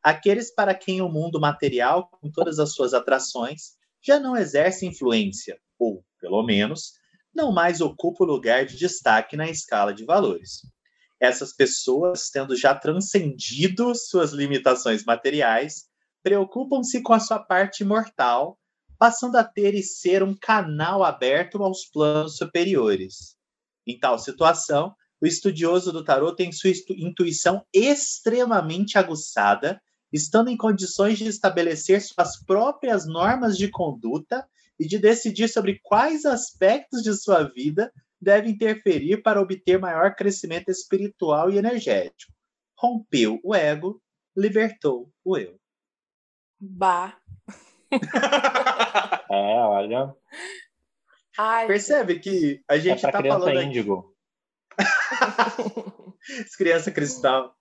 [0.01, 5.59] aqueles para quem o mundo material, com todas as suas atrações, já não exerce influência,
[5.77, 6.93] ou, pelo menos,
[7.35, 10.61] não mais ocupa o lugar de destaque na escala de valores.
[11.19, 15.83] Essas pessoas, tendo já transcendido suas limitações materiais,
[16.23, 18.57] preocupam-se com a sua parte mortal
[18.97, 23.35] passando a ter e ser um canal aberto aos planos superiores.
[23.85, 29.81] Em tal situação, o estudioso do tarot tem sua intuição extremamente aguçada,
[30.11, 34.47] estando em condições de estabelecer suas próprias normas de conduta
[34.83, 37.91] e de decidir sobre quais aspectos de sua vida
[38.21, 42.33] deve interferir para obter maior crescimento espiritual e energético.
[42.77, 44.01] Rompeu o ego,
[44.35, 45.57] libertou o eu.
[46.59, 47.17] Bah.
[49.31, 50.13] é, olha.
[51.37, 54.13] Ai, Percebe que a gente é tá falando índigo.
[56.57, 57.55] criança cristal.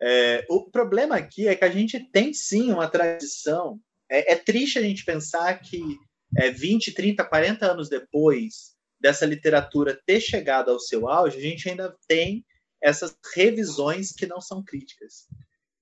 [0.00, 3.80] É, o problema aqui é que a gente tem sim uma tradição.
[4.10, 5.98] É, é triste a gente pensar que
[6.36, 11.68] é, 20, 30, 40 anos depois dessa literatura ter chegado ao seu auge, a gente
[11.68, 12.44] ainda tem
[12.82, 15.26] essas revisões que não são críticas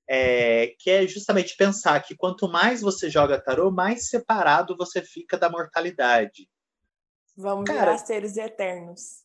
[0.08, 5.36] é, que é justamente pensar que quanto mais você joga tarô, mais separado você fica
[5.36, 6.48] da mortalidade.
[7.36, 9.24] Vamos cara, virar seres eternos.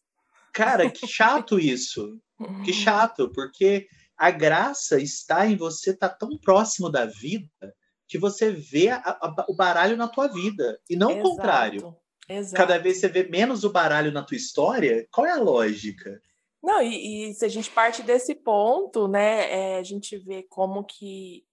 [0.51, 2.19] Cara, que chato isso.
[2.65, 7.75] Que chato, porque a graça está em você estar tá tão próximo da vida
[8.11, 11.27] que você vê a, a, o baralho na tua vida e não Exato.
[11.27, 11.95] o contrário.
[12.27, 12.57] Exato.
[12.57, 16.21] Cada vez você vê menos o baralho na tua história, qual é a lógica?
[16.61, 20.83] Não, e, e, se a gente parte desse ponto, né, é, a gente vê como
[20.83, 21.45] que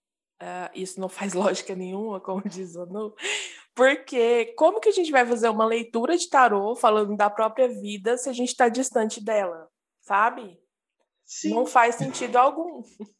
[0.42, 3.14] uh, isso não faz lógica nenhuma, como diz o Nu,
[3.72, 8.16] porque como que a gente vai fazer uma leitura de tarô falando da própria vida
[8.16, 9.68] se a gente está distante dela,
[10.00, 10.58] sabe?
[11.24, 11.54] Sim.
[11.54, 12.82] Não faz sentido algum.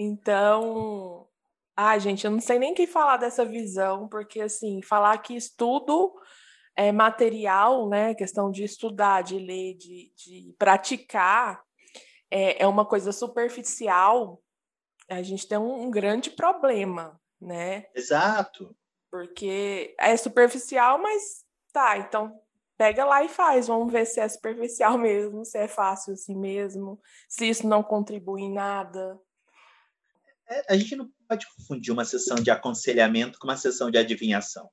[0.00, 1.27] Então,
[1.80, 5.36] ai, gente, eu não sei nem o que falar dessa visão, porque assim, falar que
[5.36, 6.12] estudo
[6.74, 11.62] é, material, né, questão de estudar, de ler, de, de praticar,
[12.28, 14.42] é, é uma coisa superficial,
[15.08, 17.86] a gente tem um, um grande problema, né?
[17.94, 18.76] Exato.
[19.08, 22.40] Porque é superficial, mas tá, então
[22.76, 23.68] pega lá e faz.
[23.68, 28.42] Vamos ver se é superficial mesmo, se é fácil assim mesmo, se isso não contribui
[28.42, 29.16] em nada.
[30.48, 34.70] É, a gente não pode confundir uma sessão de aconselhamento com uma sessão de adivinhação.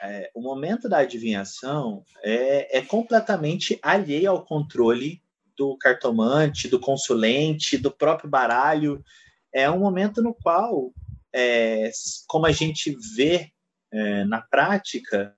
[0.00, 5.20] É, o momento da adivinhação é, é completamente alheio ao controle
[5.56, 9.04] do cartomante, do consulente, do próprio baralho.
[9.52, 10.92] É um momento no qual,
[11.32, 11.90] é,
[12.26, 13.50] como a gente vê
[13.92, 15.36] é, na prática,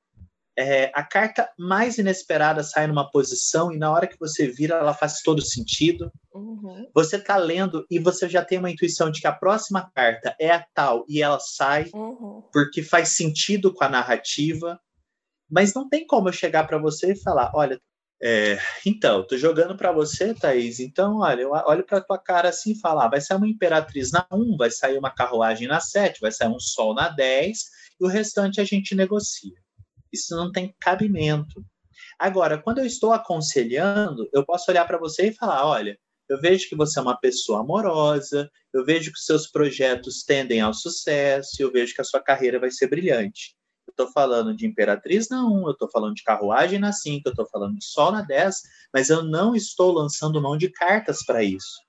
[0.57, 4.95] é, a carta mais inesperada sai numa posição e na hora que você vira ela
[4.95, 6.13] faz todo sentido.
[6.33, 6.89] Uhum.
[6.95, 10.51] Você está lendo e você já tem uma intuição de que a próxima carta é
[10.51, 12.43] a tal e ela sai uhum.
[12.53, 14.81] porque faz sentido com a narrativa.
[15.51, 17.81] Mas não tem como eu chegar para você e falar, olha,
[18.23, 20.81] é, então, tô jogando para você, Thaís.
[20.81, 24.13] Então, olha, eu olho para tua cara assim e falo, ah, vai sair uma imperatriz
[24.13, 27.59] na 1, vai sair uma carruagem na 7, vai sair um sol na 10
[28.01, 29.64] e o restante a gente negocia.
[30.15, 31.65] Isso não tem cabimento.
[32.19, 35.99] Agora, quando eu estou aconselhando, eu posso olhar para você e falar: olha,
[36.29, 40.73] eu vejo que você é uma pessoa amorosa, eu vejo que seus projetos tendem ao
[40.73, 43.55] sucesso, eu vejo que a sua carreira vai ser brilhante.
[43.87, 47.31] Eu estou falando de Imperatriz na 1, eu estou falando de Carruagem na 5, eu
[47.31, 51.43] estou falando de Sol na 10, mas eu não estou lançando mão de cartas para
[51.43, 51.83] isso.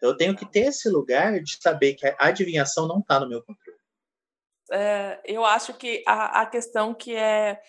[0.00, 3.42] Eu tenho que ter esse lugar de saber que a adivinhação não está no meu
[3.42, 3.71] controle
[4.72, 7.60] é, eu acho que a, a questão que é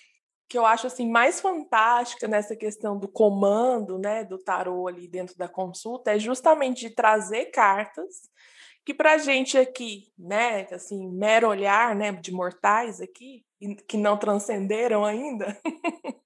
[0.50, 5.36] que eu acho assim mais fantástica nessa questão do comando, né, do tarô ali dentro
[5.36, 8.30] da consulta é justamente de trazer cartas
[8.86, 13.44] que para gente aqui, né, assim, mero olhar, né, de mortais aqui
[13.88, 15.58] que não transcenderam ainda,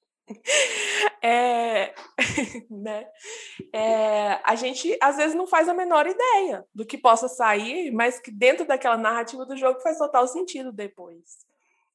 [1.22, 1.94] é,
[2.70, 3.08] né?
[3.74, 8.20] É, a gente às vezes não faz a menor ideia do que possa sair, mas
[8.20, 11.46] que dentro daquela narrativa do jogo faz total sentido depois.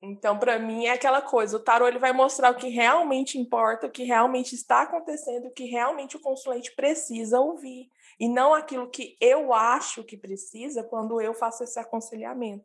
[0.05, 3.87] Então, para mim, é aquela coisa: o tarô ele vai mostrar o que realmente importa,
[3.87, 8.91] o que realmente está acontecendo, o que realmente o consulente precisa ouvir, e não aquilo
[8.91, 12.65] que eu acho que precisa quando eu faço esse aconselhamento.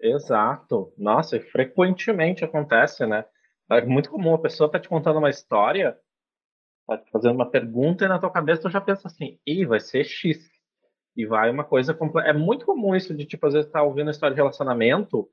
[0.00, 0.92] Exato.
[0.98, 3.24] Nossa, frequentemente acontece, né?
[3.70, 5.98] É muito comum a pessoa tá te contando uma história,
[6.86, 9.80] tá te fazendo uma pergunta e na tua cabeça tu já pensa assim, ih, vai
[9.80, 10.38] ser X.
[11.16, 11.96] E vai uma coisa.
[12.24, 15.26] É muito comum isso de, tipo, às vezes tá ouvindo a história de relacionamento,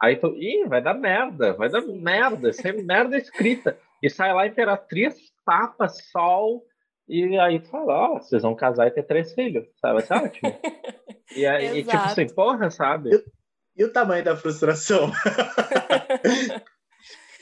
[0.00, 0.34] aí tu.
[0.34, 3.78] Ih, vai dar merda, vai dar merda, isso é merda escrita.
[4.02, 6.64] E sai lá Imperatriz, tapa, sol,
[7.06, 9.94] e aí tu fala, ó, oh, vocês vão casar e ter três filhos, sabe?
[9.94, 10.58] Vai ser ótimo.
[11.36, 13.10] E aí, tipo assim, porra, sabe?
[13.14, 15.10] E, e o tamanho da frustração?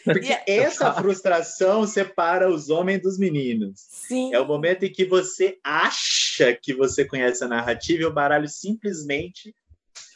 [0.07, 3.81] Porque essa frustração separa os homens dos meninos.
[3.81, 4.33] Sim.
[4.33, 8.49] É o momento em que você acha que você conhece a narrativa e o baralho
[8.49, 9.55] simplesmente.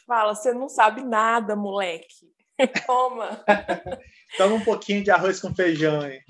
[0.07, 2.31] Fala, você não sabe nada, moleque.
[2.87, 3.43] Toma.
[4.37, 6.21] Toma um pouquinho de arroz com feijão, hein?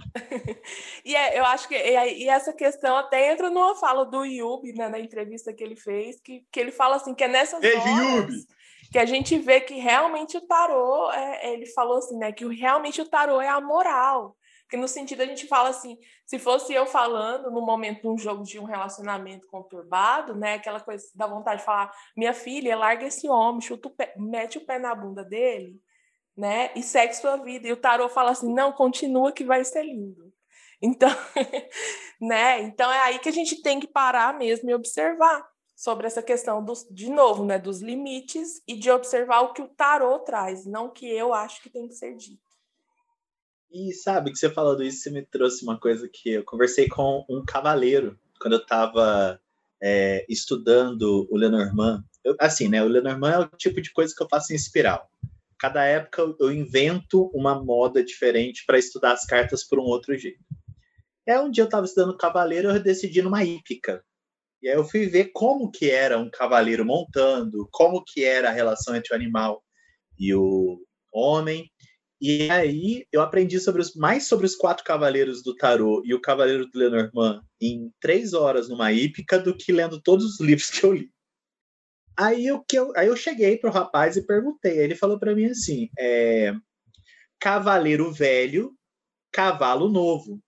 [1.05, 4.73] e é, eu acho que e, e, essa questão até entra numa fala do Yubi,
[4.73, 7.75] né, na entrevista que ele fez, que, que ele fala assim, que é nessas Ei,
[7.75, 8.47] horas Yubi.
[8.91, 13.01] Que a gente vê que realmente o tarô, é, ele falou assim, né, que realmente
[13.01, 14.37] o tarô é a moral.
[14.69, 18.17] Que no sentido a gente fala assim, se fosse eu falando no momento de um
[18.17, 23.05] jogo de um relacionamento conturbado, né, aquela coisa da vontade de falar, minha filha, larga
[23.05, 25.79] esse homem, chuta o pé, mete o pé na bunda dele
[26.35, 26.71] né?
[26.75, 27.67] E segue sua vida.
[27.67, 30.31] E o tarô fala assim: não, continua que vai ser lindo.
[30.81, 31.09] Então,
[32.19, 32.61] né?
[32.61, 35.47] Então é aí que a gente tem que parar mesmo e observar
[35.81, 39.67] sobre essa questão dos, de novo, né, dos limites e de observar o que o
[39.67, 42.39] tarô traz, não o que eu acho que tem que ser dito.
[43.71, 47.25] E sabe que você falando isso, você me trouxe uma coisa que eu conversei com
[47.27, 49.41] um cavaleiro quando eu estava
[49.81, 52.03] é, estudando o Lenormand.
[52.23, 52.83] Eu, assim, né?
[52.83, 55.09] O Lenormand é o tipo de coisa que eu faço em espiral
[55.57, 60.43] cada época eu invento uma moda diferente para estudar as cartas por um outro jeito.
[61.23, 64.03] É um dia eu estava estudando cavaleiro, eu decidi numa hípica.
[64.61, 68.53] E aí eu fui ver como que era um cavaleiro montando, como que era a
[68.53, 69.63] relação entre o animal
[70.19, 70.79] e o
[71.11, 71.69] homem.
[72.21, 76.21] E aí eu aprendi sobre os, mais sobre os quatro cavaleiros do tarô e o
[76.21, 80.85] cavaleiro do Lenormand em três horas numa hípica do que lendo todos os livros que
[80.85, 81.11] eu li.
[82.15, 84.77] Aí eu, que eu, aí eu cheguei pro rapaz e perguntei.
[84.77, 86.53] Ele falou para mim assim: é,
[87.39, 88.77] cavaleiro velho,
[89.31, 90.39] cavalo novo.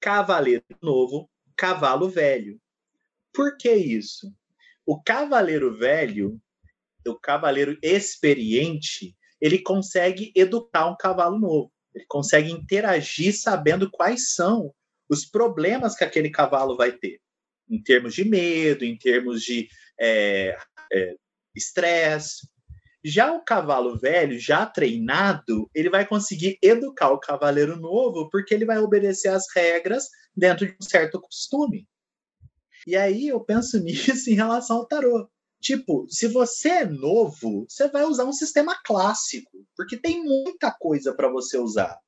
[0.00, 2.60] Cavaleiro novo, cavalo velho.
[3.32, 4.32] Por que isso?
[4.86, 6.40] O cavaleiro velho,
[7.06, 11.72] o cavaleiro experiente, ele consegue educar um cavalo novo.
[11.94, 14.72] Ele consegue interagir sabendo quais são
[15.08, 17.20] os problemas que aquele cavalo vai ter,
[17.68, 19.68] em termos de medo, em termos de
[19.98, 20.56] é,
[20.92, 21.14] é,
[21.54, 22.46] estresse.
[23.04, 28.64] Já o cavalo velho, já treinado, ele vai conseguir educar o cavaleiro novo porque ele
[28.64, 31.86] vai obedecer as regras dentro de um certo costume.
[32.88, 35.28] E aí eu penso nisso em relação ao tarô.
[35.60, 41.14] Tipo, se você é novo, você vai usar um sistema clássico, porque tem muita coisa
[41.14, 41.98] para você usar.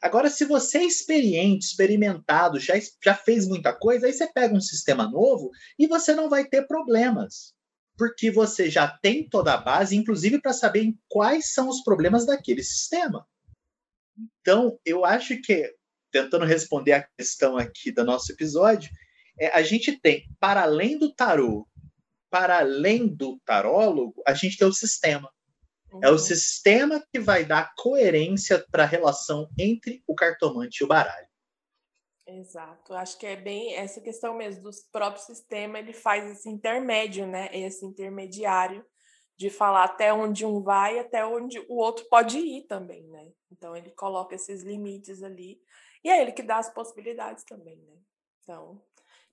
[0.00, 2.74] Agora, se você é experiente, experimentado, já,
[3.04, 6.64] já fez muita coisa, aí você pega um sistema novo e você não vai ter
[6.68, 7.52] problemas
[7.98, 12.62] porque você já tem toda a base, inclusive para saber quais são os problemas daquele
[12.62, 13.26] sistema.
[14.40, 15.70] Então, eu acho que,
[16.10, 18.90] tentando responder a questão aqui do nosso episódio,
[19.40, 21.66] é, a gente tem, para além do tarô,
[22.28, 25.32] para além do tarólogo, a gente tem o sistema.
[25.90, 26.00] Uhum.
[26.04, 26.18] É o uhum.
[26.18, 31.26] sistema que vai dar coerência para a relação entre o cartomante e o baralho.
[32.26, 37.26] Exato, acho que é bem essa questão mesmo do próprio sistema, ele faz esse intermédio,
[37.26, 37.48] né?
[37.52, 38.86] Esse intermediário
[39.36, 43.32] de falar até onde um vai, até onde o outro pode ir também, né?
[43.50, 45.60] Então ele coloca esses limites ali
[46.04, 47.96] e é ele que dá as possibilidades também, né?
[48.42, 48.80] Então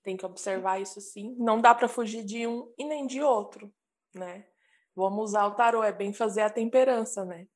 [0.04, 1.36] tem que observar isso sim.
[1.38, 3.72] Não dá para fugir de um e nem de outro,
[4.16, 4.46] né?
[4.96, 7.48] Vamos usar o tarô, é bem fazer a temperança, né?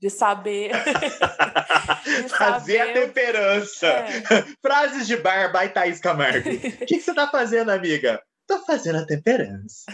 [0.00, 0.72] de saber.
[2.04, 2.80] de Fazer saber...
[2.80, 3.86] a temperança.
[3.86, 4.12] É.
[4.62, 6.48] Frases de Barba e Thaís Camargo.
[6.48, 8.22] O que, que, você tá fazendo, amiga?
[8.46, 9.84] Tô fazendo a temperança.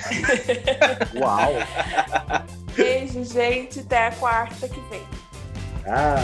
[1.18, 1.53] Uau!
[2.74, 3.14] Beijo.
[3.14, 3.80] beijo, gente.
[3.80, 5.03] Até a quarta que vem.
[5.87, 6.16] Ah.